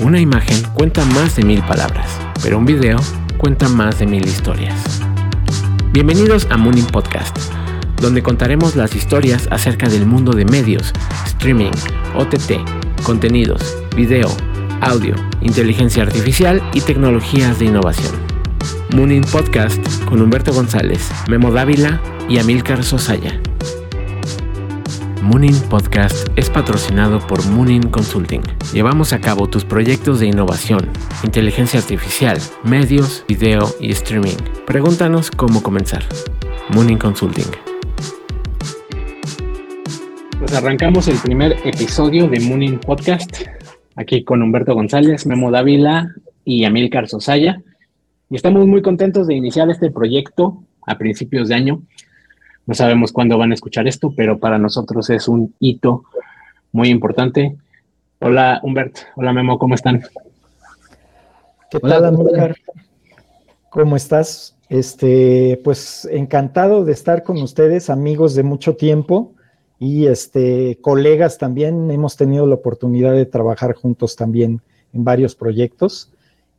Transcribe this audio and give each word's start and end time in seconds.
Una 0.00 0.18
imagen 0.18 0.60
cuenta 0.74 1.04
más 1.04 1.36
de 1.36 1.44
mil 1.44 1.62
palabras, 1.62 2.08
pero 2.42 2.58
un 2.58 2.66
video 2.66 2.98
cuenta 3.38 3.68
más 3.68 4.00
de 4.00 4.06
mil 4.06 4.26
historias. 4.26 5.00
Bienvenidos 5.92 6.48
a 6.50 6.56
Mooning 6.56 6.86
Podcast, 6.86 7.38
donde 8.00 8.20
contaremos 8.20 8.74
las 8.74 8.96
historias 8.96 9.46
acerca 9.52 9.88
del 9.88 10.04
mundo 10.04 10.32
de 10.32 10.46
medios, 10.46 10.92
streaming, 11.26 11.70
OTT, 12.16 13.04
contenidos, 13.04 13.76
video, 13.94 14.28
audio, 14.80 15.14
inteligencia 15.42 16.02
artificial 16.02 16.60
y 16.72 16.80
tecnologías 16.80 17.60
de 17.60 17.66
innovación. 17.66 18.14
Mooning 18.96 19.22
Podcast 19.22 19.78
con 20.06 20.20
Humberto 20.20 20.52
González, 20.52 21.08
Memo 21.28 21.52
Dávila 21.52 22.00
y 22.28 22.38
Amilcar 22.38 22.82
Sosaya. 22.82 23.40
Moonin 25.24 25.58
Podcast 25.70 26.28
es 26.36 26.50
patrocinado 26.50 27.18
por 27.18 27.42
Moonin 27.46 27.84
Consulting. 27.84 28.42
Llevamos 28.74 29.14
a 29.14 29.22
cabo 29.22 29.48
tus 29.48 29.64
proyectos 29.64 30.20
de 30.20 30.26
innovación, 30.26 30.90
inteligencia 31.22 31.80
artificial, 31.80 32.36
medios, 32.62 33.24
video 33.26 33.62
y 33.80 33.90
streaming. 33.92 34.36
Pregúntanos 34.66 35.30
cómo 35.30 35.62
comenzar. 35.62 36.02
Moonin 36.74 36.98
Consulting. 36.98 37.46
Pues 40.40 40.52
arrancamos 40.52 41.08
el 41.08 41.16
primer 41.16 41.56
episodio 41.64 42.28
de 42.28 42.40
Moonin 42.40 42.78
Podcast, 42.78 43.46
aquí 43.96 44.24
con 44.24 44.42
Humberto 44.42 44.74
González, 44.74 45.24
Memo 45.24 45.50
Dávila 45.50 46.14
y 46.44 46.66
Amilcar 46.66 47.08
Sosaya. 47.08 47.62
Y 48.28 48.36
estamos 48.36 48.66
muy 48.66 48.82
contentos 48.82 49.26
de 49.26 49.34
iniciar 49.34 49.70
este 49.70 49.90
proyecto 49.90 50.62
a 50.86 50.98
principios 50.98 51.48
de 51.48 51.54
año 51.54 51.82
no 52.66 52.74
sabemos 52.74 53.12
cuándo 53.12 53.36
van 53.36 53.50
a 53.50 53.54
escuchar 53.54 53.86
esto, 53.86 54.12
pero 54.16 54.38
para 54.38 54.58
nosotros 54.58 55.10
es 55.10 55.28
un 55.28 55.54
hito 55.58 56.04
muy 56.72 56.88
importante. 56.88 57.56
Hola, 58.20 58.60
Humbert. 58.62 58.98
Hola, 59.16 59.32
Memo. 59.32 59.58
¿Cómo 59.58 59.74
están? 59.74 60.02
¿Qué 61.70 61.78
tal, 61.78 62.04
Amílcar? 62.04 62.56
¿Cómo 63.68 63.96
estás? 63.96 64.56
Este, 64.70 65.60
pues 65.62 66.08
encantado 66.10 66.84
de 66.84 66.92
estar 66.92 67.22
con 67.22 67.42
ustedes, 67.42 67.90
amigos 67.90 68.34
de 68.34 68.42
mucho 68.42 68.76
tiempo 68.76 69.34
y 69.78 70.06
este, 70.06 70.78
colegas 70.80 71.36
también. 71.36 71.90
Hemos 71.90 72.16
tenido 72.16 72.46
la 72.46 72.54
oportunidad 72.54 73.12
de 73.12 73.26
trabajar 73.26 73.74
juntos 73.74 74.16
también 74.16 74.62
en 74.94 75.04
varios 75.04 75.34
proyectos. 75.34 76.13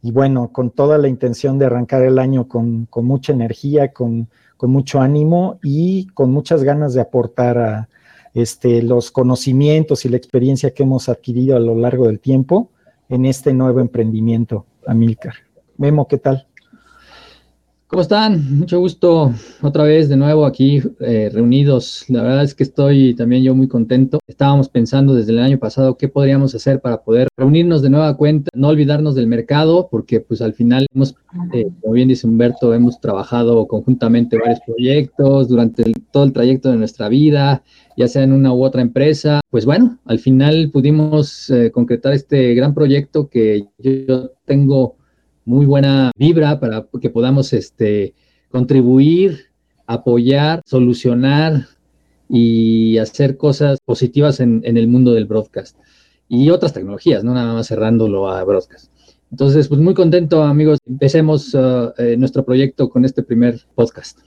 Y 0.06 0.12
bueno, 0.12 0.52
con 0.52 0.70
toda 0.70 0.98
la 1.00 1.08
intención 1.08 1.58
de 1.58 1.66
arrancar 1.66 2.04
el 2.04 2.20
año 2.20 2.48
con, 2.48 2.88
mucha 2.96 3.34
energía, 3.34 3.92
con 3.92 4.28
con 4.58 4.72
mucho 4.72 5.02
ánimo 5.02 5.60
y 5.64 6.08
con 6.08 6.32
muchas 6.32 6.64
ganas 6.64 6.94
de 6.94 7.02
aportar 7.02 7.58
a 7.58 7.90
este, 8.34 8.82
los 8.82 9.12
conocimientos 9.12 10.06
y 10.06 10.10
la 10.10 10.18
experiencia 10.18 10.74
que 10.74 10.84
hemos 10.84 11.10
adquirido 11.10 11.56
a 11.56 11.60
lo 11.60 11.76
largo 11.76 12.08
del 12.08 12.20
tiempo 12.20 12.70
en 13.10 13.26
este 13.26 13.54
nuevo 13.54 13.80
emprendimiento, 13.80 14.66
Amilcar. 14.88 15.36
Memo, 15.78 16.08
¿qué 16.08 16.18
tal? 16.18 16.48
¿Cómo 17.88 18.02
están? 18.02 18.58
Mucho 18.58 18.80
gusto 18.80 19.32
otra 19.62 19.84
vez 19.84 20.10
de 20.10 20.18
nuevo 20.18 20.48
aquí 20.48 20.82
eh, 21.02 21.30
reunidos. 21.32 22.04
La 22.10 22.24
verdad 22.24 22.44
es 22.44 22.56
que 22.56 22.64
estoy 22.64 23.14
también 23.14 23.44
yo 23.44 23.54
muy 23.54 23.68
contento. 23.68 24.18
Estábamos 24.26 24.70
pensando 24.70 25.14
desde 25.14 25.34
el 25.34 25.40
año 25.40 25.60
pasado 25.60 25.96
qué 25.96 26.08
podríamos 26.08 26.56
hacer 26.56 26.82
para 26.82 27.04
poder 27.04 27.28
reunirnos 27.38 27.84
de 27.84 27.92
nueva 27.92 28.18
cuenta, 28.18 28.50
no 28.56 28.70
olvidarnos 28.70 29.14
del 29.14 29.28
mercado, 29.28 29.88
porque 29.92 30.20
pues 30.20 30.42
al 30.42 30.54
final 30.54 30.88
hemos, 30.96 31.16
eh, 31.54 31.68
como 31.80 31.94
bien 31.94 32.08
dice 32.08 32.26
Humberto, 32.26 32.74
hemos 32.74 33.00
trabajado 33.00 33.68
conjuntamente 33.68 34.40
varios 34.40 34.62
proyectos 34.66 35.48
durante 35.48 35.94
todo 36.10 36.24
el 36.24 36.34
trayecto 36.34 36.72
de 36.72 36.78
nuestra 36.78 37.08
vida, 37.08 37.62
ya 37.96 38.08
sea 38.08 38.24
en 38.24 38.34
una 38.34 38.52
u 38.52 38.64
otra 38.64 38.82
empresa. 38.82 39.42
Pues 39.52 39.64
bueno, 39.68 40.00
al 40.06 40.18
final 40.18 40.72
pudimos 40.74 41.52
eh, 41.52 41.70
concretar 41.70 42.14
este 42.14 42.56
gran 42.56 42.74
proyecto 42.74 43.30
que 43.30 43.68
yo 43.78 44.32
tengo 44.46 44.96
muy 45.46 45.66
buena 45.66 46.12
vibra 46.18 46.60
para 46.60 46.88
que 47.00 47.10
podamos 47.10 47.54
este, 47.54 48.14
contribuir, 48.50 49.46
apoyar, 49.88 50.62
solucionar 50.66 51.68
y 52.28 52.98
hacer 52.98 53.38
cosas 53.38 53.80
positivas 53.86 54.40
en, 54.40 54.64
el 54.66 54.88
mundo 54.88 55.14
del 55.14 55.26
broadcast 55.26 55.78
y 56.28 56.50
otras 56.50 56.74
tecnologías, 56.74 57.24
no 57.24 57.34
nada 57.34 57.54
más 57.54 57.68
cerrándolo 57.68 58.28
a 58.28 58.44
broadcast. 58.44 58.92
Entonces, 59.32 59.68
pues 59.68 59.82
muy 59.82 59.94
contento, 59.94 60.44
amigos. 60.44 60.80
Empecemos 60.86 61.54
uh, 61.54 61.92
eh, 61.98 62.16
nuestro 62.18 62.46
proyecto 62.46 62.90
con 62.90 63.06
este 63.06 63.22
primer 63.22 63.60
podcast. 63.76 64.20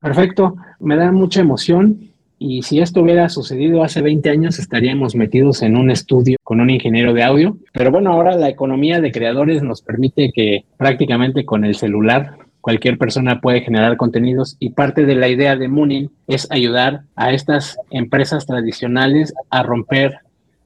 Perfecto. 0.00 0.56
Me 0.80 0.96
da 0.96 1.12
mucha 1.12 1.40
emoción 1.40 2.10
y 2.38 2.62
si 2.62 2.80
esto 2.80 3.02
hubiera 3.02 3.28
sucedido 3.28 3.82
hace 3.82 4.02
20 4.02 4.28
años, 4.28 4.58
estaríamos 4.58 5.14
metidos 5.14 5.62
en 5.62 5.76
un 5.76 5.90
estudio 5.90 6.36
con 6.42 6.60
un 6.60 6.68
ingeniero 6.68 7.14
de 7.14 7.22
audio. 7.22 7.56
Pero 7.72 7.90
bueno, 7.90 8.12
ahora 8.12 8.36
la 8.36 8.48
economía 8.48 9.00
de 9.00 9.10
creadores 9.10 9.62
nos 9.62 9.80
permite 9.80 10.32
que 10.34 10.64
prácticamente 10.76 11.46
con 11.46 11.64
el 11.64 11.74
celular 11.74 12.36
cualquier 12.60 12.98
persona 12.98 13.40
puede 13.40 13.60
generar 13.60 13.96
contenidos 13.96 14.56
y 14.58 14.70
parte 14.70 15.06
de 15.06 15.14
la 15.14 15.28
idea 15.28 15.56
de 15.56 15.68
Mooning 15.68 16.10
es 16.26 16.50
ayudar 16.50 17.02
a 17.14 17.32
estas 17.32 17.78
empresas 17.90 18.44
tradicionales 18.44 19.32
a 19.50 19.62
romper 19.62 20.18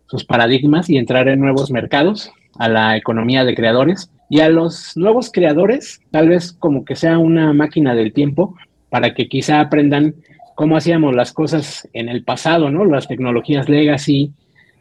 sus 0.07 0.25
paradigmas 0.25 0.91
y 0.91 0.97
entrar 0.97 1.29
en 1.29 1.41
nuevos 1.41 1.71
mercados, 1.71 2.33
a 2.59 2.69
la 2.69 2.97
economía 2.97 3.45
de 3.45 3.55
creadores 3.55 4.11
y 4.29 4.41
a 4.41 4.49
los 4.49 4.97
nuevos 4.97 5.31
creadores, 5.31 6.01
tal 6.11 6.31
vez 6.31 6.53
como 6.53 6.85
que 6.85 6.97
sea 6.97 7.19
una 7.19 7.53
máquina 7.53 7.95
del 7.95 8.13
tiempo 8.13 8.57
para 8.89 9.15
que 9.15 9.29
quizá 9.29 9.61
aprendan 9.61 10.15
cómo 10.61 10.77
hacíamos 10.77 11.17
las 11.17 11.33
cosas 11.33 11.89
en 11.95 12.11
el 12.11 12.23
pasado, 12.23 12.71
¿no? 12.71 12.85
Las 12.85 13.09
tecnologías 13.09 13.71
legacy, 13.71 14.35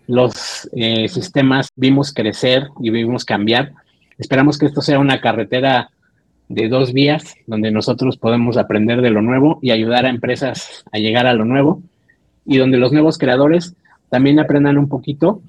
los 0.08 0.70
eh, 0.74 1.08
sistemas 1.08 1.70
vimos 1.78 2.14
crecer 2.14 2.68
y 2.82 2.90
vimos 2.90 3.24
cambiar. 3.24 3.72
Esperamos 4.18 4.58
que 4.58 4.66
esto 4.66 4.82
sea 4.82 5.00
una 5.00 5.22
carretera 5.22 5.90
de 6.50 6.68
dos 6.68 6.92
vías 6.92 7.34
donde 7.48 7.72
nosotros 7.72 8.18
podemos 8.18 8.58
aprender 8.58 9.02
de 9.02 9.10
lo 9.10 9.22
nuevo 9.22 9.58
y 9.62 9.72
ayudar 9.72 10.06
a 10.06 10.10
empresas 10.10 10.84
a 10.92 10.98
llegar 10.98 11.28
a 11.28 11.34
lo 11.34 11.46
nuevo 11.46 11.82
y 12.46 12.58
donde 12.58 12.78
los 12.78 12.92
nuevos 12.92 13.18
creadores 13.18 13.74
también 14.10 14.38
aprendan 14.38 14.78
un 14.78 14.90
poquito 14.90 15.42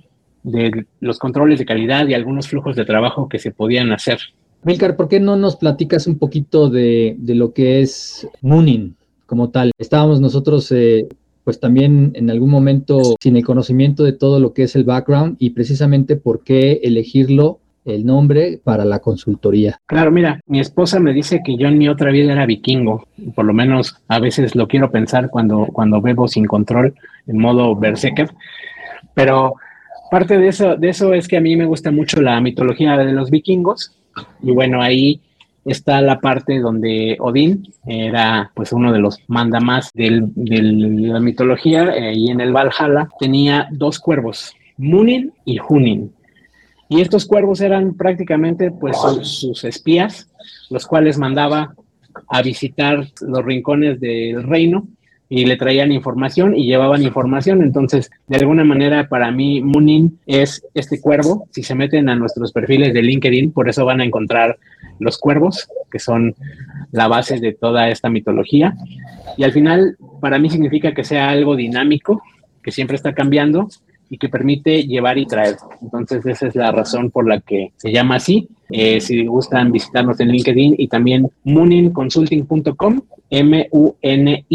de 0.45 0.87
los 1.01 1.19
controles 1.19 1.59
de 1.59 1.67
calidad 1.67 2.07
y 2.07 2.15
algunos 2.15 2.47
flujos 2.47 2.77
de 2.77 2.85
trabajo 2.85 3.29
que 3.29 3.41
se 3.41 3.51
podían 3.51 3.91
hacer. 3.91 4.21
Milcar, 4.63 4.95
¿por 4.95 5.09
qué 5.09 5.19
no 5.19 5.35
nos 5.35 5.57
platicas 5.57 6.07
un 6.07 6.19
poquito 6.21 6.71
de, 6.71 7.17
de 7.19 7.35
lo 7.35 7.53
que 7.53 7.81
es 7.81 8.29
Mooning? 8.43 8.95
Como 9.31 9.51
tal. 9.51 9.71
Estábamos 9.79 10.21
nosotros, 10.21 10.73
eh, 10.73 11.07
pues 11.45 11.61
también 11.61 12.11
en 12.15 12.31
algún 12.31 12.51
momento 12.51 13.15
sin 13.21 13.37
el 13.37 13.45
conocimiento 13.45 14.03
de 14.03 14.13
todo 14.13 14.41
lo 14.41 14.53
que 14.53 14.65
es 14.65 14.75
el 14.75 14.83
background 14.83 15.37
y 15.39 15.51
precisamente 15.51 16.17
por 16.17 16.43
qué 16.43 16.81
elegirlo 16.83 17.61
el 17.85 18.05
nombre 18.05 18.61
para 18.65 18.85
la 18.85 18.99
consultoría. 18.99 19.79
Claro, 19.87 20.11
mira, 20.11 20.41
mi 20.47 20.59
esposa 20.59 20.99
me 20.99 21.13
dice 21.13 21.43
que 21.45 21.57
yo 21.57 21.69
en 21.69 21.79
mi 21.79 21.89
otra 21.89 22.11
vida 22.11 22.33
era 22.33 22.45
vikingo, 22.45 23.07
por 23.37 23.45
lo 23.45 23.55
menos 23.55 24.03
a 24.09 24.19
veces 24.19 24.57
lo 24.57 24.67
quiero 24.67 24.91
pensar 24.91 25.31
cuando, 25.31 25.69
cuando 25.73 26.01
bebo 26.01 26.27
sin 26.27 26.47
control, 26.47 26.93
en 27.29 27.39
modo 27.39 27.77
berserker, 27.77 28.31
pero 29.15 29.55
parte 30.11 30.39
de 30.39 30.49
eso, 30.49 30.75
de 30.75 30.89
eso 30.89 31.15
es 31.15 31.29
que 31.29 31.37
a 31.37 31.41
mí 31.41 31.55
me 31.55 31.67
gusta 31.67 31.93
mucho 31.93 32.21
la 32.21 32.41
mitología 32.41 32.97
de 32.97 33.13
los 33.13 33.31
vikingos, 33.31 33.97
y 34.43 34.51
bueno, 34.51 34.83
ahí 34.83 35.21
está 35.65 36.01
la 36.01 36.21
parte 36.21 36.59
donde 36.59 37.17
Odín 37.21 37.73
era 37.87 38.51
pues 38.55 38.73
uno 38.73 38.93
de 38.93 38.99
los 38.99 39.19
mandamás 39.29 39.91
de 39.95 40.29
la 40.35 41.21
mitología 41.21 41.93
eh, 41.95 42.15
y 42.15 42.31
en 42.31 42.41
el 42.41 42.53
Valhalla 42.53 43.09
tenía 43.19 43.69
dos 43.71 43.99
cuervos, 43.99 44.55
Munin 44.77 45.33
y 45.45 45.59
Hunin. 45.61 46.13
Y 46.89 47.01
estos 47.01 47.27
cuervos 47.27 47.61
eran 47.61 47.95
prácticamente 47.95 48.73
pues 48.73 48.97
sus 49.23 49.63
espías, 49.63 50.29
los 50.71 50.87
cuales 50.87 51.19
mandaba 51.19 51.75
a 52.29 52.43
visitar 52.43 53.07
los 53.21 53.45
rincones 53.45 54.01
del 54.01 54.43
reino 54.43 54.89
y 55.29 55.47
le 55.47 55.57
traían 55.57 55.93
información 55.93 56.57
y 56.57 56.67
llevaban 56.67 57.03
información. 57.03 57.63
Entonces, 57.63 58.11
de 58.27 58.37
alguna 58.37 58.65
manera, 58.65 59.09
para 59.09 59.31
mí, 59.31 59.61
Munin 59.63 60.19
es 60.27 60.67
este 60.75 61.01
cuervo. 61.01 61.47
Si 61.53 61.63
se 61.63 61.77
meten 61.77 62.09
a 62.09 62.17
nuestros 62.17 62.51
perfiles 62.51 62.93
de 62.93 63.03
LinkedIn, 63.03 63.53
por 63.53 63.69
eso 63.69 63.85
van 63.85 64.01
a 64.01 64.05
encontrar 64.05 64.59
los 65.01 65.19
cuervos, 65.19 65.69
que 65.91 65.99
son 65.99 66.37
la 66.93 67.09
base 67.09 67.41
de 67.41 67.53
toda 67.53 67.89
esta 67.89 68.09
mitología. 68.09 68.77
Y 69.37 69.45
al 69.45 69.53
final, 69.53 69.97
para 70.21 70.39
mí 70.39 70.49
significa 70.51 70.95
que 70.95 71.03
sea 71.05 71.31
algo 71.31 71.57
dinámico, 71.57 72.23
que 72.63 72.71
siempre 72.71 72.97
está 72.97 73.15
cambiando 73.15 73.69
y 74.09 74.19
que 74.19 74.29
permite 74.29 74.85
llevar 74.85 75.19
y 75.19 75.27
traer. 75.27 75.57
Entonces, 75.81 76.27
esa 76.27 76.49
es 76.49 76.55
la 76.57 76.73
razón 76.73 77.11
por 77.11 77.29
la 77.29 77.41
que 77.41 77.73
se 77.77 77.93
llama 77.93 78.17
así. 78.17 78.49
Eh, 78.71 79.01
si 79.01 79.25
gustan 79.27 79.73
visitarnos 79.73 80.21
en 80.21 80.29
LinkedIn 80.29 80.75
y 80.79 80.89
también 80.89 81.31
muninconsulting.com, 81.45 83.01
M-U-N-I-N, 83.31 84.47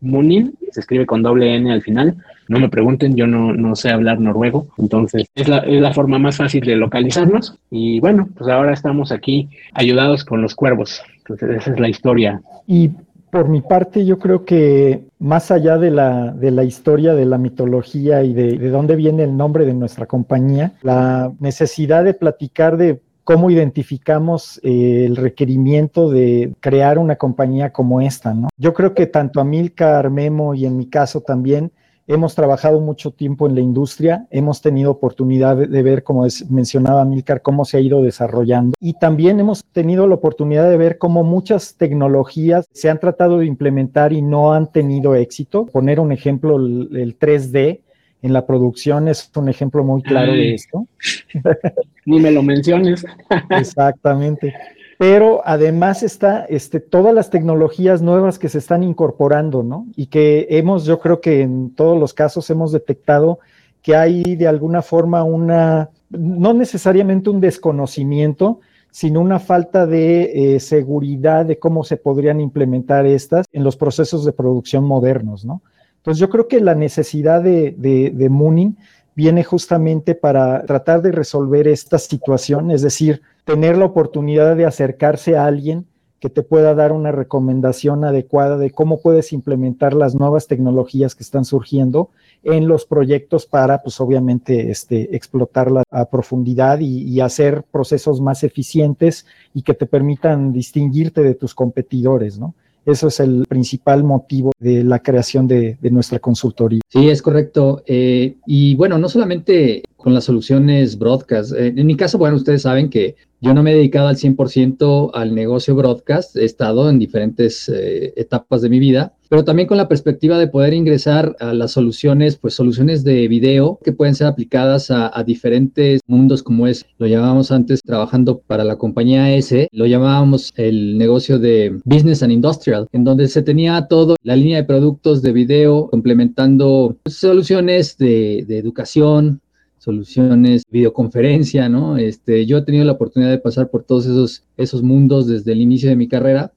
Munin, 0.00 0.54
se 0.72 0.80
escribe 0.80 1.06
con 1.06 1.22
doble 1.22 1.54
N 1.54 1.72
al 1.72 1.82
final. 1.82 2.16
No 2.48 2.58
me 2.58 2.68
pregunten, 2.68 3.14
yo 3.14 3.26
no, 3.26 3.52
no 3.52 3.76
sé 3.76 3.90
hablar 3.90 4.18
noruego, 4.18 4.66
entonces 4.78 5.26
es 5.34 5.48
la, 5.48 5.58
es 5.58 5.80
la, 5.80 5.92
forma 5.92 6.18
más 6.18 6.36
fácil 6.36 6.64
de 6.64 6.76
localizarnos. 6.76 7.56
Y 7.70 8.00
bueno, 8.00 8.28
pues 8.36 8.50
ahora 8.50 8.72
estamos 8.72 9.12
aquí 9.12 9.48
ayudados 9.74 10.24
con 10.24 10.42
los 10.42 10.54
cuervos. 10.54 11.02
Entonces 11.18 11.58
esa 11.58 11.72
es 11.72 11.80
la 11.80 11.88
historia. 11.88 12.40
Y 12.66 12.90
Por 13.30 13.48
mi 13.48 13.60
parte, 13.60 14.04
yo 14.04 14.18
creo 14.18 14.44
que 14.44 15.02
más 15.20 15.52
allá 15.52 15.78
de 15.78 15.92
la, 15.92 16.32
de 16.32 16.50
la 16.50 16.64
historia, 16.64 17.14
de 17.14 17.26
la 17.26 17.38
mitología 17.38 18.24
y 18.24 18.32
de, 18.32 18.58
de 18.58 18.70
dónde 18.70 18.96
viene 18.96 19.22
el 19.22 19.36
nombre 19.36 19.64
de 19.64 19.74
nuestra 19.74 20.06
compañía, 20.06 20.72
la 20.82 21.30
necesidad 21.38 22.02
de 22.02 22.14
platicar 22.14 22.76
de 22.76 23.00
cómo 23.30 23.48
identificamos 23.48 24.58
eh, 24.64 25.04
el 25.06 25.14
requerimiento 25.14 26.10
de 26.10 26.52
crear 26.58 26.98
una 26.98 27.14
compañía 27.14 27.72
como 27.72 28.00
esta, 28.00 28.34
¿no? 28.34 28.48
Yo 28.56 28.74
creo 28.74 28.92
que 28.92 29.06
tanto 29.06 29.40
Amilcar, 29.40 30.10
Memo 30.10 30.52
y 30.56 30.66
en 30.66 30.76
mi 30.76 30.86
caso 30.86 31.20
también 31.20 31.70
hemos 32.08 32.34
trabajado 32.34 32.80
mucho 32.80 33.12
tiempo 33.12 33.46
en 33.46 33.54
la 33.54 33.60
industria, 33.60 34.26
hemos 34.32 34.60
tenido 34.60 34.90
oportunidad 34.90 35.56
de, 35.56 35.82
ver, 35.84 36.02
como 36.02 36.26
mencionaba 36.48 37.02
Amilcar, 37.02 37.40
cómo 37.40 37.64
se 37.64 37.76
ha 37.76 37.80
ido 37.80 38.02
desarrollando 38.02 38.74
y 38.80 38.94
también 38.94 39.38
hemos 39.38 39.62
tenido 39.62 40.08
la 40.08 40.16
oportunidad 40.16 40.68
de 40.68 40.76
ver 40.76 40.98
cómo 40.98 41.22
muchas 41.22 41.76
tecnologías 41.76 42.66
se 42.72 42.90
han 42.90 42.98
tratado 42.98 43.38
de 43.38 43.46
implementar 43.46 44.12
y 44.12 44.22
no 44.22 44.54
han 44.54 44.72
tenido 44.72 45.14
éxito. 45.14 45.66
Poner 45.66 46.00
un 46.00 46.10
ejemplo, 46.10 46.56
el, 46.56 46.88
el 46.96 47.16
3D 47.16 47.82
en 48.22 48.32
la 48.32 48.46
producción 48.46 49.08
es 49.08 49.30
un 49.34 49.48
ejemplo 49.48 49.84
muy 49.84 50.02
claro 50.02 50.32
de 50.32 50.54
esto. 50.54 50.86
Ni 52.06 52.20
me 52.20 52.30
lo 52.30 52.42
menciones. 52.42 53.04
Exactamente. 53.50 54.54
Pero 54.98 55.40
además 55.46 56.02
está 56.02 56.44
este, 56.44 56.78
todas 56.78 57.14
las 57.14 57.30
tecnologías 57.30 58.02
nuevas 58.02 58.38
que 58.38 58.50
se 58.50 58.58
están 58.58 58.82
incorporando, 58.82 59.62
¿no? 59.62 59.86
Y 59.96 60.06
que 60.06 60.46
hemos, 60.50 60.84
yo 60.84 61.00
creo 61.00 61.22
que 61.22 61.40
en 61.40 61.74
todos 61.74 61.98
los 61.98 62.12
casos 62.12 62.50
hemos 62.50 62.70
detectado 62.70 63.38
que 63.82 63.96
hay 63.96 64.22
de 64.36 64.46
alguna 64.46 64.82
forma 64.82 65.24
una, 65.24 65.88
no 66.10 66.52
necesariamente 66.52 67.30
un 67.30 67.40
desconocimiento, 67.40 68.60
sino 68.90 69.20
una 69.20 69.38
falta 69.38 69.86
de 69.86 70.54
eh, 70.56 70.60
seguridad 70.60 71.46
de 71.46 71.58
cómo 71.58 71.84
se 71.84 71.96
podrían 71.96 72.40
implementar 72.40 73.06
estas 73.06 73.46
en 73.52 73.64
los 73.64 73.76
procesos 73.76 74.24
de 74.26 74.32
producción 74.32 74.84
modernos, 74.84 75.44
¿no? 75.44 75.62
Entonces 76.00 76.18
yo 76.18 76.30
creo 76.30 76.48
que 76.48 76.60
la 76.60 76.74
necesidad 76.74 77.42
de, 77.42 77.74
de, 77.76 78.28
Mooning 78.30 78.78
viene 79.14 79.44
justamente 79.44 80.14
para 80.14 80.64
tratar 80.64 81.02
de 81.02 81.12
resolver 81.12 81.68
esta 81.68 81.98
situación, 81.98 82.70
es 82.70 82.80
decir, 82.80 83.20
tener 83.44 83.76
la 83.76 83.84
oportunidad 83.84 84.56
de 84.56 84.64
acercarse 84.64 85.36
a 85.36 85.44
alguien 85.44 85.84
que 86.18 86.30
te 86.30 86.42
pueda 86.42 86.74
dar 86.74 86.92
una 86.92 87.12
recomendación 87.12 88.04
adecuada 88.04 88.56
de 88.56 88.70
cómo 88.70 89.00
puedes 89.00 89.32
implementar 89.34 89.92
las 89.92 90.14
nuevas 90.14 90.46
tecnologías 90.46 91.14
que 91.14 91.22
están 91.22 91.44
surgiendo 91.44 92.10
en 92.44 92.66
los 92.66 92.86
proyectos 92.86 93.44
para, 93.44 93.82
pues 93.82 94.00
obviamente, 94.00 94.70
este, 94.70 95.14
explotarla 95.14 95.82
a 95.90 96.06
profundidad 96.06 96.80
y, 96.80 97.02
y, 97.02 97.20
hacer 97.20 97.64
procesos 97.70 98.22
más 98.22 98.42
eficientes 98.42 99.26
y 99.52 99.62
que 99.62 99.74
te 99.74 99.84
permitan 99.84 100.52
distinguirte 100.52 101.22
de 101.22 101.34
tus 101.34 101.54
competidores, 101.54 102.38
¿no? 102.38 102.54
Eso 102.86 103.08
es 103.08 103.20
el 103.20 103.44
principal 103.48 104.04
motivo 104.04 104.52
de 104.58 104.84
la 104.84 105.00
creación 105.00 105.46
de, 105.46 105.76
nuestra 105.90 106.18
consultoría. 106.18 106.80
Sí, 106.88 107.08
es 107.08 107.20
correcto. 107.22 107.82
Eh, 107.86 108.36
y 108.46 108.74
bueno, 108.74 108.98
no 108.98 109.08
solamente 109.08 109.82
con 110.00 110.14
las 110.14 110.24
soluciones 110.24 110.98
broadcast. 110.98 111.52
Eh, 111.52 111.74
en 111.76 111.86
mi 111.86 111.96
caso, 111.96 112.18
bueno, 112.18 112.36
ustedes 112.36 112.62
saben 112.62 112.90
que 112.90 113.16
yo 113.42 113.54
no 113.54 113.62
me 113.62 113.72
he 113.72 113.76
dedicado 113.76 114.08
al 114.08 114.16
100% 114.16 115.12
al 115.14 115.34
negocio 115.34 115.74
broadcast, 115.74 116.36
he 116.36 116.44
estado 116.44 116.90
en 116.90 116.98
diferentes 116.98 117.70
eh, 117.70 118.12
etapas 118.16 118.60
de 118.60 118.68
mi 118.68 118.78
vida, 118.78 119.14
pero 119.30 119.44
también 119.44 119.66
con 119.66 119.78
la 119.78 119.88
perspectiva 119.88 120.38
de 120.38 120.48
poder 120.48 120.74
ingresar 120.74 121.36
a 121.40 121.54
las 121.54 121.72
soluciones, 121.72 122.36
pues 122.36 122.52
soluciones 122.52 123.02
de 123.02 123.28
video 123.28 123.78
que 123.82 123.92
pueden 123.92 124.14
ser 124.14 124.26
aplicadas 124.26 124.90
a, 124.90 125.10
diferentes 125.24 126.00
mundos 126.06 126.42
como 126.42 126.66
es, 126.66 126.84
lo 126.98 127.06
llamábamos 127.06 127.50
antes 127.50 127.80
trabajando 127.82 128.40
para 128.40 128.64
la 128.64 128.76
compañía 128.76 129.34
S, 129.34 129.68
lo 129.72 129.86
llamábamos 129.86 130.52
el 130.56 130.98
negocio 130.98 131.38
de 131.38 131.80
Business 131.84 132.22
and 132.22 132.32
Industrial, 132.32 132.88
en 132.92 133.04
donde 133.04 133.28
se 133.28 133.42
tenía 133.42 133.86
todo, 133.88 134.16
la 134.22 134.36
línea 134.36 134.58
de 134.58 134.64
productos 134.64 135.22
de 135.22 135.32
video 135.32 135.88
complementando 135.88 136.96
soluciones 137.06 137.96
de, 137.96 138.44
de 138.46 138.58
educación, 138.58 139.40
soluciones, 139.80 140.62
videoconferencia, 140.70 141.68
¿no? 141.68 141.96
Este, 141.96 142.44
yo 142.44 142.58
he 142.58 142.62
tenido 142.62 142.84
la 142.84 142.92
oportunidad 142.92 143.30
de 143.30 143.38
pasar 143.38 143.70
por 143.70 143.82
todos 143.82 144.04
esos, 144.04 144.44
esos 144.58 144.82
mundos 144.82 145.26
desde 145.26 145.52
el 145.52 145.60
inicio 145.62 145.88
de 145.88 145.96
mi 145.96 146.06
carrera 146.06 146.52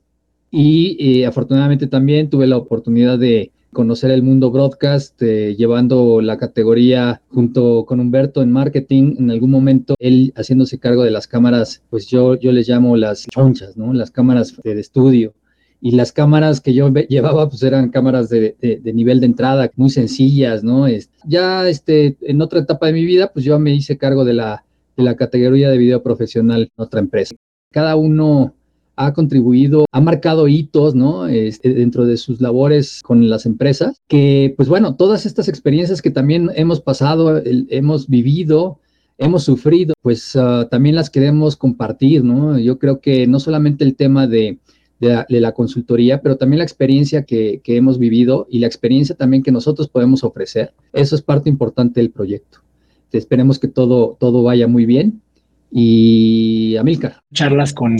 y 0.52 0.98
eh, 1.00 1.26
afortunadamente 1.26 1.88
también 1.88 2.30
tuve 2.30 2.48
la 2.48 2.58
oportunidad 2.58 3.18
de 3.18 3.52
conocer 3.72 4.12
el 4.12 4.24
mundo 4.24 4.52
broadcast, 4.52 5.20
eh, 5.24 5.56
llevando 5.56 6.22
la 6.22 6.38
categoría 6.38 7.22
junto 7.30 7.86
con 7.86 8.02
Humberto 8.02 8.42
en 8.42 8.52
marketing. 8.52 9.16
En 9.18 9.32
algún 9.32 9.50
momento, 9.50 9.96
él 10.00 10.34
haciéndose 10.36 10.78
cargo 10.78 11.04
de 11.04 11.12
las 11.12 11.26
cámaras, 11.26 11.82
pues 11.90 12.08
yo, 12.08 12.36
yo 12.36 12.52
les 12.52 12.68
llamo 12.68 12.98
las 12.98 13.26
chonchas, 13.26 13.78
¿no? 13.78 13.94
Las 13.94 14.12
cámaras 14.12 14.54
de 14.64 14.80
estudio 14.80 15.34
y 15.86 15.92
las 15.92 16.14
cámaras 16.14 16.62
que 16.62 16.74
yo 16.74 16.90
llevaba 16.94 17.50
pues 17.50 17.62
eran 17.62 17.90
cámaras 17.90 18.30
de, 18.30 18.56
nivel 18.86 19.20
de 19.20 19.26
entrada 19.26 19.70
muy 19.76 19.90
sencillas, 19.90 20.64
¿no? 20.64 20.86
ya 21.26 21.68
este, 21.68 22.16
en 22.22 22.42
otra 22.42 22.62
etapa 22.62 22.88
de 22.88 22.94
mi 22.94 23.04
vida 23.04 23.32
pues 23.34 23.44
yo 23.44 23.60
me 23.60 23.74
hice 23.74 23.98
cargo 23.98 24.24
de 24.24 24.34
la, 24.34 24.64
de 24.96 25.04
la 25.04 25.18
categoría 25.18 25.70
de 25.70 25.78
video 25.78 26.02
profesional 26.02 26.62
en 26.62 26.70
otra 26.82 27.02
empresa. 27.02 27.36
Cada 27.70 27.98
uno 27.98 28.54
ha 28.96 29.12
contribuido, 29.12 29.84
ha 29.92 30.00
marcado 30.00 30.48
hitos, 30.48 30.96
¿no? 30.96 31.28
Este, 31.28 31.74
dentro 31.74 32.06
de 32.06 32.16
sus 32.16 32.40
labores 32.40 33.02
con 33.04 33.30
las 33.30 33.46
empresas, 33.46 34.02
que 34.08 34.54
pues 34.56 34.70
bueno, 34.70 34.96
todas 34.96 35.26
estas 35.26 35.50
experiencias 35.50 36.02
que 36.02 36.12
también 36.12 36.50
hemos 36.56 36.80
pasado, 36.80 37.42
hemos 37.44 38.08
vivido, 38.08 38.80
hemos 39.18 39.44
sufrido, 39.44 39.96
pues 40.02 40.38
ah, 40.38 40.70
también 40.72 40.96
las 40.96 41.10
queremos 41.10 41.58
compartir, 41.58 42.24
¿no? 42.24 42.58
Yo 42.58 42.80
creo 42.80 43.02
que 43.02 43.28
no 43.28 43.42
solamente 43.42 43.84
el 43.84 43.98
tema 43.98 44.28
de 44.28 44.60
de 45.00 45.40
la, 45.40 45.52
consultoría, 45.52 46.22
pero 46.22 46.38
también 46.38 46.60
la 46.60 46.64
experiencia 46.64 47.24
que, 47.24 47.62
hemos 47.66 48.00
vivido 48.00 48.48
y 48.50 48.60
la 48.60 48.68
experiencia 48.68 49.16
también 49.16 49.44
que 49.44 49.52
nosotros 49.52 49.88
podemos 49.90 50.24
ofrecer. 50.24 50.74
Eso 50.94 51.16
es 51.16 51.22
parte 51.22 51.50
importante 51.50 52.00
del 52.00 52.12
proyecto. 52.12 52.60
esperemos 53.12 53.60
que 53.60 53.68
todo, 53.68 54.16
todo 54.20 54.44
vaya 54.44 54.68
muy 54.68 54.86
bien. 54.86 55.22
Y 55.72 56.78
Amilcar. 56.78 57.22
Charlas 57.34 57.74
con 57.74 57.98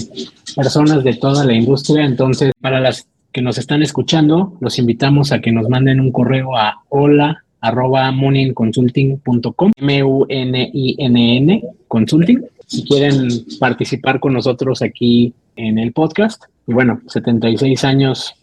personas 0.56 1.04
de 1.04 1.16
toda 1.16 1.44
la 1.44 1.54
industria. 1.54 2.06
Entonces, 2.06 2.52
para 2.62 2.80
las 2.80 3.08
que 3.32 3.42
nos 3.42 3.58
están 3.58 3.82
escuchando, 3.82 4.56
los 4.62 4.78
invitamos 4.78 5.32
a 5.32 5.42
que 5.42 5.52
nos 5.52 5.68
manden 5.68 6.00
un 6.00 6.12
correo 6.12 6.56
a 6.56 6.84
hola 6.90 7.44
arroba 7.62 8.12
moninconsulting.com, 8.12 9.72
M-U-N-I-N-N, 9.78 11.64
consulting. 11.88 12.46
Si 12.68 12.84
quieren 12.84 13.28
participar 13.60 14.20
con 14.20 14.34
nosotros 14.34 14.82
aquí 14.82 15.34
en 15.56 15.78
el 15.78 15.94
podcast, 15.94 16.44
y 16.68 16.74
bueno, 16.74 17.02
76 17.08 17.84
años, 17.84 18.34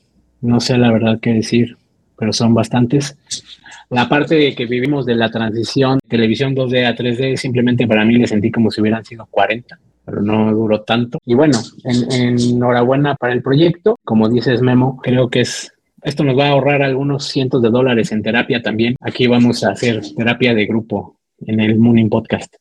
no 0.40 0.60
sé 0.60 0.76
la 0.78 0.92
verdad 0.92 1.18
qué 1.20 1.32
decir, 1.32 1.76
pero 2.16 2.32
son 2.32 2.54
bastantes. 2.54 3.16
La 3.88 4.08
parte 4.08 4.36
de 4.36 4.54
que 4.54 4.66
vivimos 4.66 5.06
de 5.06 5.16
la 5.16 5.30
transición 5.30 5.98
televisión 6.08 6.54
2D 6.54 6.86
a 6.86 6.94
3D, 6.94 7.36
simplemente 7.36 7.86
para 7.86 8.04
mí 8.04 8.16
le 8.16 8.26
sentí 8.26 8.50
como 8.50 8.70
si 8.70 8.80
hubieran 8.80 9.04
sido 9.04 9.26
40, 9.30 9.78
pero 10.04 10.22
no 10.22 10.52
duró 10.52 10.82
tanto. 10.82 11.18
Y 11.24 11.34
bueno, 11.34 11.58
en, 11.84 12.38
enhorabuena 12.38 13.16
para 13.16 13.32
el 13.32 13.42
proyecto. 13.42 13.96
Como 14.04 14.28
dices, 14.28 14.60
Memo, 14.62 14.98
creo 15.02 15.28
que 15.28 15.40
es 15.40 15.72
esto 16.02 16.24
nos 16.24 16.38
va 16.38 16.46
a 16.46 16.50
ahorrar 16.50 16.82
algunos 16.82 17.26
cientos 17.26 17.60
de 17.62 17.68
dólares 17.68 18.10
en 18.12 18.22
terapia 18.22 18.62
también. 18.62 18.96
Aquí 19.00 19.26
vamos 19.26 19.62
a 19.64 19.72
hacer 19.72 20.00
terapia 20.16 20.54
de 20.54 20.66
grupo 20.66 21.16
en 21.46 21.60
el 21.60 21.78
Mooning 21.78 22.08
Podcast. 22.08 22.56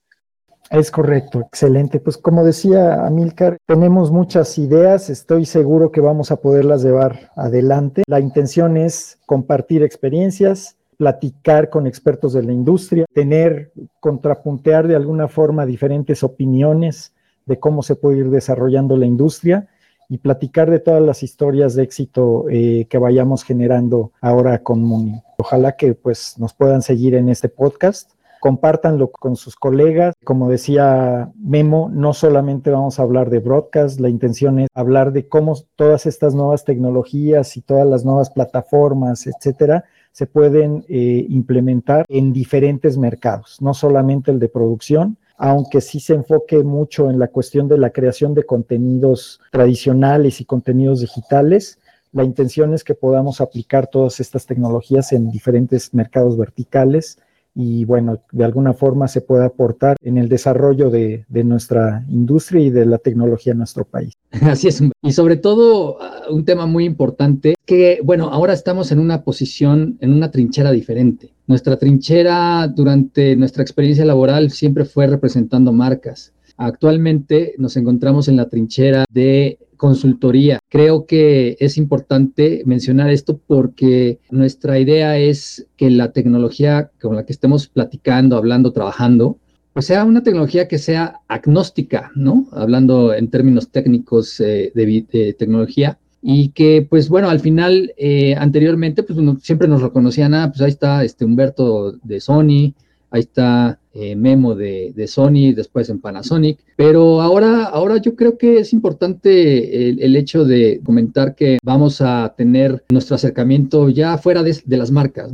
Es 0.69 0.91
correcto, 0.91 1.39
excelente. 1.39 1.99
Pues 1.99 2.17
como 2.17 2.43
decía 2.43 3.05
Amilcar, 3.05 3.57
tenemos 3.65 4.11
muchas 4.11 4.57
ideas, 4.59 5.09
estoy 5.09 5.45
seguro 5.45 5.91
que 5.91 5.99
vamos 5.99 6.31
a 6.31 6.41
poderlas 6.41 6.83
llevar 6.83 7.31
adelante. 7.35 8.03
La 8.07 8.19
intención 8.19 8.77
es 8.77 9.17
compartir 9.25 9.81
experiencias, 9.81 10.77
platicar 10.95 11.71
con 11.71 11.87
expertos 11.87 12.33
de 12.33 12.43
la 12.43 12.53
industria, 12.53 13.05
tener, 13.13 13.71
contrapuntear 13.99 14.87
de 14.87 14.95
alguna 14.95 15.27
forma 15.27 15.65
diferentes 15.65 16.23
opiniones 16.23 17.13
de 17.47 17.59
cómo 17.59 17.81
se 17.81 17.95
puede 17.95 18.19
ir 18.19 18.29
desarrollando 18.29 18.95
la 18.95 19.07
industria 19.07 19.67
y 20.07 20.19
platicar 20.19 20.69
de 20.69 20.79
todas 20.79 21.01
las 21.01 21.23
historias 21.23 21.73
de 21.73 21.83
éxito 21.83 22.45
eh, 22.49 22.85
que 22.89 22.97
vayamos 22.99 23.43
generando 23.43 24.11
ahora 24.21 24.61
con 24.61 24.83
Muni. 24.83 25.19
Ojalá 25.39 25.75
que 25.75 25.95
pues 25.95 26.35
nos 26.37 26.53
puedan 26.53 26.83
seguir 26.83 27.15
en 27.15 27.29
este 27.29 27.49
podcast 27.49 28.11
compártanlo 28.39 29.11
con 29.11 29.35
sus 29.35 29.55
colegas. 29.55 30.15
Como 30.23 30.49
decía 30.49 31.31
Memo, 31.37 31.89
no 31.91 32.13
solamente 32.13 32.71
vamos 32.71 32.99
a 32.99 33.03
hablar 33.03 33.29
de 33.29 33.39
broadcast, 33.39 33.99
la 33.99 34.09
intención 34.09 34.59
es 34.59 34.67
hablar 34.73 35.11
de 35.11 35.27
cómo 35.27 35.55
todas 35.75 36.05
estas 36.05 36.33
nuevas 36.35 36.63
tecnologías 36.63 37.57
y 37.57 37.61
todas 37.61 37.87
las 37.87 38.05
nuevas 38.05 38.29
plataformas, 38.29 39.27
etcétera, 39.27 39.85
se 40.11 40.25
pueden 40.25 40.85
eh, 40.89 41.25
implementar 41.29 42.05
en 42.07 42.33
diferentes 42.33 42.97
mercados, 42.97 43.57
no 43.61 43.73
solamente 43.73 44.31
el 44.31 44.39
de 44.39 44.49
producción, 44.49 45.17
aunque 45.37 45.79
sí 45.79 45.99
se 45.99 46.15
enfoque 46.15 46.63
mucho 46.63 47.09
en 47.09 47.19
la 47.19 47.27
cuestión 47.29 47.67
de 47.67 47.77
la 47.77 47.91
creación 47.91 48.33
de 48.33 48.43
contenidos 48.43 49.39
tradicionales 49.51 50.41
y 50.41 50.45
contenidos 50.45 50.99
digitales. 50.99 51.79
La 52.11 52.23
intención 52.23 52.73
es 52.73 52.83
que 52.83 52.95
podamos 52.95 53.39
aplicar 53.39 53.87
todas 53.87 54.19
estas 54.19 54.45
tecnologías 54.45 55.13
en 55.13 55.31
diferentes 55.31 55.93
mercados 55.93 56.37
verticales 56.37 57.17
y 57.61 57.83
bueno, 57.83 58.23
de 58.31 58.45
alguna 58.45 58.73
forma 58.73 59.09
se 59.09 59.19
pueda 59.19 59.47
aportar 59.47 59.97
en 60.01 60.17
el 60.17 60.29
desarrollo 60.29 60.89
de, 60.89 61.25
nuestra 61.43 62.05
industria 62.07 62.61
y 62.61 62.69
de 62.69 62.85
la 62.85 62.99
tecnología 62.99 63.51
en 63.51 63.57
nuestro 63.57 63.83
país. 63.83 64.13
Así 64.41 64.69
es. 64.69 64.81
Y 65.01 65.11
sobre 65.11 65.35
todo, 65.35 65.97
uh, 65.97 66.33
un 66.33 66.45
tema 66.45 66.67
muy 66.67 66.85
importante, 66.85 67.55
que 67.65 67.99
bueno, 68.01 68.29
ahora 68.29 68.53
estamos 68.53 68.93
en 68.93 68.99
una 68.99 69.25
posición, 69.25 69.97
en 69.99 70.13
una 70.13 70.31
trinchera 70.31 70.71
diferente. 70.71 71.33
Nuestra 71.47 71.77
trinchera 71.77 72.65
durante 72.69 73.35
nuestra 73.35 73.61
experiencia 73.61 74.05
laboral 74.05 74.51
siempre 74.51 74.85
fue 74.85 75.07
representando 75.07 75.73
marcas. 75.73 76.31
Actualmente 76.55 77.55
nos 77.57 77.75
encontramos 77.75 78.29
en 78.29 78.37
la 78.37 78.47
trinchera 78.47 79.03
de 79.11 79.59
consultoría. 79.79 80.59
Creo 80.69 81.05
que 81.05 81.55
es 81.59 81.77
importante 81.77 82.61
mencionar 82.65 83.09
esto 83.09 83.39
porque 83.47 84.19
nuestra 84.29 84.77
idea 84.77 85.17
es 85.17 85.65
que 85.77 85.89
la 85.89 86.11
tecnología 86.11 86.91
con 87.01 87.15
la 87.15 87.25
que 87.25 87.31
estemos 87.31 87.67
platicando, 87.69 88.35
hablando, 88.35 88.73
trabajando, 88.73 89.37
pues 89.73 89.85
sea 89.85 90.03
una 90.03 90.21
tecnología 90.21 90.67
que 90.67 90.77
sea 90.77 91.21
agnóstica, 91.29 92.11
¿no? 92.13 92.49
Hablando 92.51 93.13
en 93.13 93.29
términos 93.29 93.69
técnicos 93.69 94.39
eh, 94.41 94.73
de, 94.75 95.35
tecnología, 95.39 95.97
y 96.21 96.49
que 96.49 96.85
pues 96.87 97.07
bueno, 97.07 97.29
al 97.29 97.39
final, 97.39 97.93
eh, 97.95 98.35
anteriormente, 98.35 99.03
pues 99.03 99.17
siempre 99.41 99.69
nos 99.69 99.81
reconocían, 99.81 100.33
ah, 100.33 100.49
pues 100.49 100.61
ahí 100.61 100.71
está 100.71 101.05
este 101.05 101.23
Humberto 101.23 101.93
de 102.03 102.19
Sony, 102.19 102.73
ahí 103.11 103.21
está 103.21 103.79
eh, 103.93 104.15
Memo 104.15 104.55
de, 104.55 105.05
Sony, 105.07 105.53
después 105.55 105.89
en 105.89 105.99
Panasonic. 105.99 106.59
Pero 106.75 107.21
ahora, 107.21 107.65
ahora 107.65 107.97
yo 107.97 108.15
creo 108.15 108.37
que 108.37 108.59
es 108.59 108.71
importante 108.73 109.89
el, 109.89 110.15
hecho 110.15 110.45
de 110.45 110.81
comentar 110.83 111.35
que 111.35 111.57
vamos 111.63 112.01
a 112.01 112.33
tener 112.37 112.83
nuestro 112.89 113.15
acercamiento 113.15 113.89
ya 113.89 114.17
fuera 114.17 114.43
de, 114.43 114.77
las 114.77 114.91
marcas. 114.91 115.31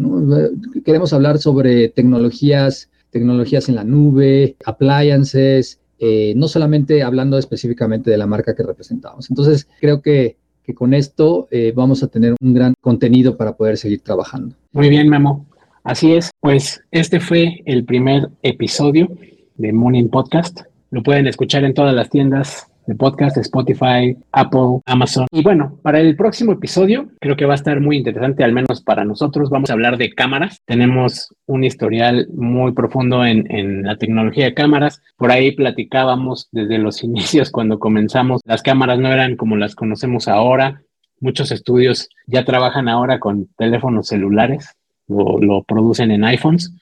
Queremos 0.83 1.13
hablar 1.13 1.37
sobre 1.37 1.89
tecnologías, 1.89 2.89
tecnologías 3.11 3.69
en 3.69 3.75
la 3.75 3.83
nube, 3.83 4.55
appliances, 4.65 5.79
eh, 5.99 6.33
no 6.35 6.47
solamente 6.47 7.03
hablando 7.03 7.37
específicamente 7.37 8.09
de 8.09 8.17
la 8.17 8.27
marca 8.27 8.55
que 8.55 8.63
representamos. 8.63 9.29
Entonces, 9.29 9.67
creo 9.79 10.01
que, 10.01 10.37
con 10.73 10.95
esto 10.95 11.47
eh, 11.51 11.73
vamos 11.75 12.01
a 12.01 12.07
tener 12.07 12.33
un 12.41 12.53
gran 12.53 12.73
contenido 12.81 13.37
para 13.37 13.55
poder 13.55 13.77
seguir 13.77 14.01
trabajando. 14.01 14.55
Muy 14.71 14.89
bien, 14.89 15.07
Memo. 15.07 15.45
Así 15.85 16.13
es, 16.13 16.31
pues 16.39 16.83
este 16.89 17.19
fue 17.19 17.61
el 17.67 17.85
primer 17.85 18.29
episodio 18.41 19.07
de 19.53 19.71
Morning 19.71 20.09
Podcast. 20.09 20.61
Lo 20.89 21.03
pueden 21.03 21.27
escuchar 21.27 21.63
en 21.63 21.75
todas 21.75 21.93
las 21.93 22.09
tiendas 22.09 22.71
de 22.87 22.95
podcast, 22.95 23.37
Spotify, 23.37 24.17
Apple, 24.31 24.79
Amazon. 24.87 25.27
Y 25.31 25.43
bueno, 25.43 25.77
para 25.83 25.99
el 25.99 26.15
próximo 26.15 26.53
episodio 26.53 27.09
creo 27.21 27.35
que 27.35 27.45
va 27.45 27.53
a 27.53 27.55
estar 27.55 27.81
muy 27.81 27.97
interesante, 27.97 28.43
al 28.43 28.51
menos 28.51 28.81
para 28.81 29.05
nosotros. 29.05 29.51
Vamos 29.51 29.69
a 29.69 29.73
hablar 29.73 29.97
de 29.97 30.09
cámaras. 30.09 30.59
Tenemos 30.65 31.31
un 31.45 31.63
historial 31.63 32.29
muy 32.33 32.71
profundo 32.73 33.23
en, 33.23 33.45
en 33.55 33.83
la 33.83 33.97
tecnología 33.97 34.45
de 34.45 34.55
cámaras. 34.55 35.03
Por 35.17 35.29
ahí 35.29 35.51
platicábamos 35.51 36.49
desde 36.51 36.79
los 36.79 37.03
inicios 37.03 37.51
cuando 37.51 37.77
comenzamos. 37.77 38.41
Las 38.43 38.63
cámaras 38.63 38.97
no 38.97 39.13
eran 39.13 39.35
como 39.35 39.55
las 39.55 39.75
conocemos 39.75 40.27
ahora. 40.27 40.81
Muchos 41.19 41.51
estudios 41.51 42.09
ya 42.25 42.43
trabajan 42.43 42.89
ahora 42.89 43.19
con 43.19 43.49
teléfonos 43.55 44.07
celulares 44.07 44.75
lo, 45.07 45.63
producen 45.63 46.11
en 46.11 46.23
iPhones. 46.23 46.73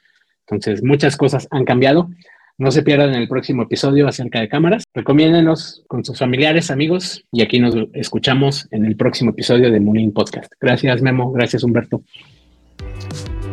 Entonces, 0.47 0.83
muchas 0.83 1.17
cosas 1.17 1.47
han 1.51 1.65
cambiado. 1.65 2.09
No 2.57 2.69
se 2.71 2.83
pierdan 2.83 3.15
el 3.15 3.27
próximo 3.27 3.63
episodio 3.63 4.07
acerca 4.07 4.39
de 4.39 4.47
cámaras. 4.47 4.83
Recomiéndenos 4.93 5.83
con 5.87 6.05
sus 6.05 6.19
familiares, 6.19 6.69
amigos, 6.69 7.25
y 7.31 7.41
aquí 7.41 7.59
nos 7.59 7.75
escuchamos 7.93 8.67
en 8.71 8.85
el 8.85 8.95
próximo 8.95 9.31
episodio 9.31 9.71
de 9.71 9.79
Mooning 9.79 10.13
Podcast. 10.13 10.51
Gracias, 10.61 11.01
Memo. 11.01 11.31
Gracias, 11.31 11.63
Humberto. 11.63 12.03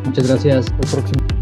Muchas 0.04 0.28
gracias. 0.28 0.66
el 0.66 0.88
próximo. 0.88 1.39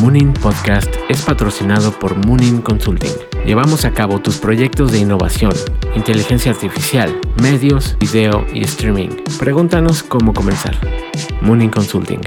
Mooning 0.00 0.34
Podcast 0.34 0.94
es 1.08 1.22
patrocinado 1.22 1.90
por 1.90 2.14
Mooning 2.26 2.60
Consulting. 2.60 3.12
Llevamos 3.46 3.86
a 3.86 3.92
cabo 3.92 4.20
tus 4.20 4.36
proyectos 4.36 4.92
de 4.92 4.98
innovación, 4.98 5.52
inteligencia 5.94 6.52
artificial, 6.52 7.18
medios, 7.40 7.96
video 7.98 8.44
y 8.52 8.62
streaming. 8.62 9.08
Pregúntanos 9.38 10.02
cómo 10.02 10.34
comenzar. 10.34 10.76
Mooning 11.40 11.70
Consulting. 11.70 12.20